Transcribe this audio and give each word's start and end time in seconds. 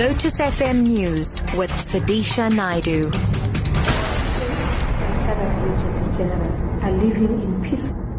Lotus 0.00 0.36
FM 0.36 0.80
News 0.80 1.42
with 1.52 1.70
Sudisha 1.92 2.48
Naidu. 2.50 3.10
Are 6.82 6.90
living 6.90 7.42
in 7.42 7.60
peace. 7.62 8.09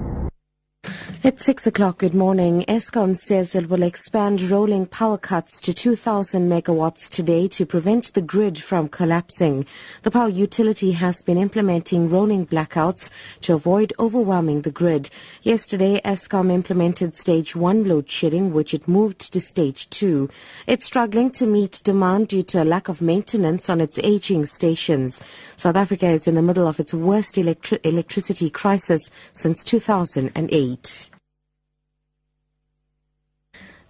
It's 1.24 1.46
six 1.46 1.68
o'clock. 1.68 2.00
Good 2.00 2.16
morning. 2.16 2.66
Eskom 2.68 3.16
says 3.16 3.54
it 3.54 3.70
will 3.70 3.84
expand 3.84 4.42
rolling 4.42 4.88
power 4.88 5.20
cuts 5.20 5.62
to 5.62 5.72
2,000 5.72 6.50
megawatts 6.50 7.12
today 7.12 7.48
to 7.50 7.64
prevent 7.64 8.16
the 8.16 8.24
grid 8.24 8.58
from 8.58 8.90
collapsing. 8.90 9.68
The 10.02 10.10
power 10.10 10.30
utility 10.30 10.94
has 10.94 11.22
been 11.22 11.38
implementing 11.38 12.10
rolling 12.10 12.48
blackouts 12.48 13.12
to 13.42 13.54
avoid 13.54 13.94
overwhelming 14.00 14.64
the 14.64 14.72
grid. 14.72 15.12
Yesterday, 15.44 16.02
Eskom 16.04 16.52
implemented 16.52 17.16
stage 17.16 17.56
one 17.56 17.84
load 17.84 18.10
shedding, 18.10 18.52
which 18.52 18.74
it 18.74 18.88
moved 18.88 19.32
to 19.32 19.40
stage 19.40 19.92
two. 19.92 20.28
It's 20.66 20.86
struggling 20.86 21.30
to 21.34 21.46
meet 21.46 21.82
demand 21.84 22.30
due 22.30 22.42
to 22.44 22.64
a 22.64 22.66
lack 22.66 22.90
of 22.90 23.00
maintenance 23.00 23.70
on 23.70 23.80
its 23.80 24.00
aging 24.00 24.46
stations. 24.46 25.22
South 25.56 25.76
Africa 25.76 26.08
is 26.08 26.26
in 26.26 26.34
the 26.34 26.42
middle 26.42 26.68
of 26.68 26.80
its 26.80 26.96
worst 26.96 27.36
electri- 27.36 27.86
electricity 27.86 28.50
crisis 28.50 29.12
since 29.34 29.64
2008. 29.64 31.12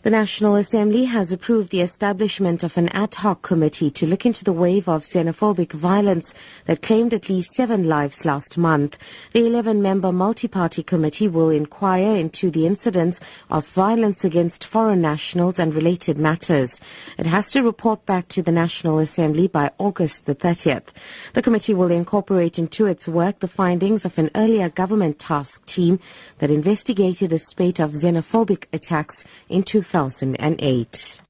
The 0.03 0.09
National 0.09 0.55
Assembly 0.55 1.05
has 1.05 1.31
approved 1.31 1.69
the 1.69 1.81
establishment 1.81 2.63
of 2.63 2.75
an 2.75 2.89
ad 2.89 3.13
hoc 3.13 3.43
committee 3.43 3.91
to 3.91 4.07
look 4.07 4.25
into 4.25 4.43
the 4.43 4.51
wave 4.51 4.89
of 4.89 5.03
xenophobic 5.03 5.73
violence 5.73 6.33
that 6.65 6.81
claimed 6.81 7.13
at 7.13 7.29
least 7.29 7.53
seven 7.53 7.87
lives 7.87 8.25
last 8.25 8.57
month. 8.57 8.97
The 9.31 9.45
11 9.45 9.79
member 9.79 10.11
multi 10.11 10.47
party 10.47 10.81
committee 10.81 11.27
will 11.27 11.51
inquire 11.51 12.15
into 12.15 12.49
the 12.49 12.65
incidents 12.65 13.21
of 13.51 13.67
violence 13.67 14.25
against 14.25 14.65
foreign 14.65 15.01
nationals 15.01 15.59
and 15.59 15.71
related 15.71 16.17
matters. 16.17 16.81
It 17.19 17.27
has 17.27 17.51
to 17.51 17.61
report 17.61 18.03
back 18.07 18.27
to 18.29 18.41
the 18.41 18.51
National 18.51 18.97
Assembly 18.97 19.47
by 19.47 19.69
August 19.77 20.25
the 20.25 20.33
30th. 20.33 20.87
The 21.33 21.43
committee 21.43 21.75
will 21.75 21.91
incorporate 21.91 22.57
into 22.57 22.87
its 22.87 23.07
work 23.07 23.37
the 23.37 23.47
findings 23.47 24.03
of 24.03 24.17
an 24.17 24.31
earlier 24.33 24.69
government 24.69 25.19
task 25.19 25.63
team 25.67 25.99
that 26.39 26.49
investigated 26.49 27.31
a 27.31 27.37
spate 27.37 27.79
of 27.79 27.91
xenophobic 27.91 28.65
attacks 28.73 29.25
in 29.47 29.61
2000. 29.61 29.90
2008. 29.91 31.21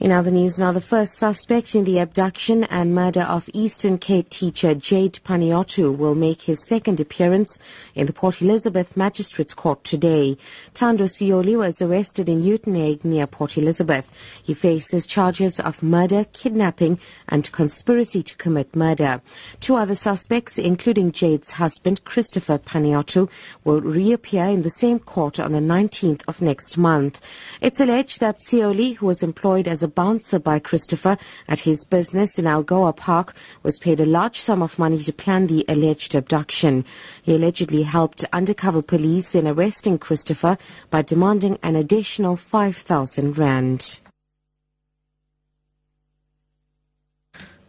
In 0.00 0.12
other 0.12 0.30
news 0.30 0.58
now, 0.58 0.72
the 0.72 0.80
first 0.80 1.12
suspect 1.12 1.74
in 1.74 1.84
the 1.84 1.98
abduction 1.98 2.64
and 2.64 2.94
murder 2.94 3.20
of 3.20 3.50
Eastern 3.52 3.98
Cape 3.98 4.30
teacher 4.30 4.74
Jayde 4.74 5.20
Panayiotou 5.20 5.94
will 5.94 6.14
make 6.14 6.40
his 6.40 6.66
second 6.66 7.00
appearance 7.00 7.58
in 7.94 8.06
the 8.06 8.12
Port 8.14 8.40
Elizabeth 8.40 8.96
Magistrates 8.96 9.52
Court 9.52 9.84
today. 9.84 10.38
Thando 10.74 11.04
Siwole 11.04 11.58
was 11.58 11.82
arrested 11.82 12.30
in 12.30 12.40
Uitenhage 12.40 13.04
near 13.04 13.26
Port 13.26 13.58
Elizabeth. 13.58 14.10
He 14.42 14.54
faces 14.54 15.06
charges 15.06 15.60
of 15.60 15.82
murder, 15.82 16.24
kidnapping 16.32 16.98
and 17.28 17.52
conspiracy 17.52 18.22
to 18.22 18.36
commit 18.38 18.74
murder. 18.74 19.20
Two 19.60 19.74
other 19.74 19.94
suspects, 19.94 20.58
including 20.58 21.12
Jayde's 21.12 21.52
husband, 21.52 22.06
Christopher 22.06 22.56
Panayiotou, 22.56 23.28
will 23.64 23.82
reappear 23.82 24.46
in 24.46 24.62
the 24.62 24.70
same 24.70 24.98
court 24.98 25.38
on 25.38 25.52
the 25.52 25.58
19th 25.58 26.22
of 26.26 26.40
next 26.40 26.78
month. 26.78 27.20
It's 27.60 27.80
alleged 27.80 28.20
that 28.20 28.38
Siwole, 28.38 28.96
who 28.96 29.04
was 29.04 29.22
employed 29.22 29.68
as 29.68 29.82
a 29.82 29.89
bouncer 29.94 30.38
by 30.38 30.58
Christopher 30.58 31.16
at 31.48 31.60
his 31.60 31.84
business 31.84 32.38
in 32.38 32.46
Algoa 32.46 32.96
Park 32.96 33.34
was 33.62 33.78
paid 33.78 34.00
a 34.00 34.06
large 34.06 34.40
sum 34.40 34.62
of 34.62 34.78
money 34.78 34.98
to 34.98 35.12
plan 35.12 35.46
the 35.46 35.64
alleged 35.68 36.14
abduction. 36.14 36.84
He 37.22 37.34
allegedly 37.34 37.82
helped 37.82 38.24
undercover 38.32 38.82
police 38.82 39.34
in 39.34 39.46
arresting 39.46 39.98
Christopher 39.98 40.58
by 40.90 41.02
demanding 41.02 41.58
an 41.62 41.76
additional 41.76 42.36
5,000 42.36 43.36
rand. 43.38 44.00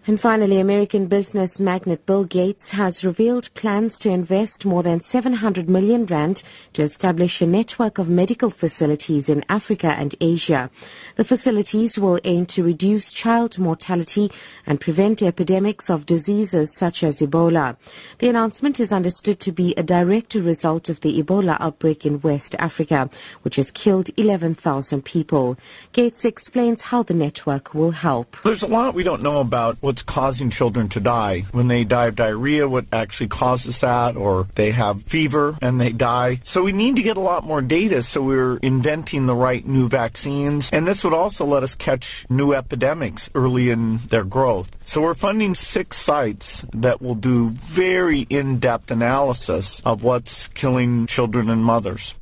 And 0.08 0.20
finally, 0.20 0.60
American 0.60 1.06
business 1.06 1.62
magnate 1.62 2.08
Bill 2.08 2.24
Gates 2.24 2.72
has 2.72 3.06
revealed 3.06 3.54
plans 3.54 4.00
to 4.00 4.10
invest 4.10 4.66
more 4.66 4.82
than 4.82 5.00
700 5.00 5.70
million 5.70 6.08
rand 6.08 6.42
to 6.74 6.82
establish 6.82 7.40
a 7.40 7.46
network 7.46 8.00
of 8.00 8.10
medical 8.10 8.50
facilities 8.50 9.30
in 9.30 9.46
Africa 9.48 9.94
and 9.96 10.16
Asia. 10.20 10.72
The 11.18 11.24
facilities 11.24 12.00
will 12.00 12.20
aim 12.24 12.48
to 12.48 12.64
reduce 12.64 13.12
child 13.12 13.60
mortality 13.60 14.32
and 14.66 14.82
prevent 14.82 15.22
epidemics 15.22 15.88
of 15.88 16.08
diseases 16.08 16.76
such 16.76 17.04
as 17.04 17.22
Ebola. 17.22 17.78
The 18.18 18.30
announcement 18.30 18.80
is 18.80 18.92
understood 18.92 19.40
to 19.42 19.52
be 19.52 19.76
a 19.78 19.84
direct 19.84 20.34
result 20.34 20.90
of 20.90 21.02
the 21.02 21.22
Ebola 21.22 21.58
outbreak 21.60 22.08
in 22.08 22.22
West 22.22 22.56
Africa, 22.58 23.08
which 23.44 23.58
has 23.58 23.72
killed 23.72 24.10
11,000 24.18 25.06
people. 25.06 25.60
Gates 25.94 26.26
explains 26.26 26.82
how 26.82 27.04
the 27.04 27.14
network 27.14 27.76
will 27.76 27.92
help. 27.92 28.36
There's 28.44 28.64
a 28.64 28.68
lot 28.68 28.96
we 28.96 29.04
don't 29.04 29.22
know 29.22 29.42
about 29.42 29.78
what's 29.92 30.01
causing 30.04 30.50
children 30.50 30.90
to 30.90 31.00
die. 31.00 31.42
When 31.52 31.68
they 31.68 31.84
die 31.84 32.08
of 32.08 32.16
diarrhea, 32.16 32.68
what 32.68 32.86
actually 32.92 33.28
causes 33.28 33.80
that, 33.80 34.16
or 34.16 34.48
they 34.56 34.72
have 34.72 35.04
fever 35.04 35.58
and 35.62 35.80
they 35.80 35.92
die. 35.92 36.40
So 36.44 36.64
we 36.64 36.72
need 36.72 36.96
to 36.96 37.04
get 37.04 37.18
a 37.18 37.22
lot 37.22 37.44
more 37.46 37.62
data 37.62 38.02
so 38.02 38.22
we're 38.24 38.58
inventing 38.58 39.26
the 39.26 39.36
right 39.36 39.66
new 39.66 39.88
vaccines. 39.88 40.72
And 40.72 40.88
this 40.88 41.04
would 41.04 41.14
also 41.14 41.46
let 41.46 41.64
us 41.64 41.76
catch 41.76 42.26
new 42.30 42.54
epidemics 42.54 43.30
early 43.36 43.70
in 43.70 43.98
their 44.08 44.24
growth. 44.24 44.78
So 44.84 45.02
we're 45.02 45.14
funding 45.14 45.54
six 45.54 45.98
sites 45.98 46.66
that 46.74 47.02
will 47.02 47.16
do 47.16 47.50
very 47.50 48.22
in-depth 48.30 48.92
analysis 48.92 49.82
of 49.86 50.04
what's 50.04 50.48
killing 50.50 51.08
children 51.08 51.50
and 51.50 51.64
mothers. 51.64 52.16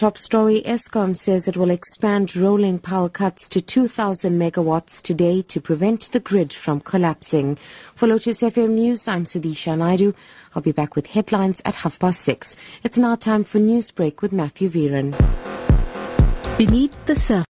Top 0.00 0.16
story 0.16 0.62
Eskom 0.62 1.14
says 1.14 1.46
it 1.46 1.58
will 1.58 1.68
expand 1.68 2.34
rolling 2.34 2.78
power 2.78 3.10
cuts 3.10 3.50
to 3.50 3.60
2,000 3.60 4.32
megawatts 4.32 5.02
today 5.02 5.42
to 5.42 5.60
prevent 5.60 6.10
the 6.12 6.20
grid 6.20 6.54
from 6.54 6.80
collapsing. 6.80 7.58
For 7.96 8.08
Lotus 8.08 8.40
FM 8.40 8.70
News, 8.70 9.06
I'm 9.06 9.24
Sudisha 9.24 9.76
Naidu. 9.76 10.14
I'll 10.54 10.62
be 10.62 10.72
back 10.72 10.96
with 10.96 11.08
headlines 11.08 11.60
at 11.66 11.74
half 11.74 11.98
past 11.98 12.22
six. 12.22 12.56
It's 12.82 12.96
now 12.96 13.14
time 13.14 13.44
for 13.44 13.58
Newsbreak 13.58 14.22
with 14.22 14.32
Matthew 14.32 14.70
Viren. 14.70 15.12
Beneath 16.56 16.96
the 17.04 17.14
surface. 17.14 17.44